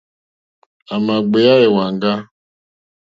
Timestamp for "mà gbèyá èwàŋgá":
1.05-2.13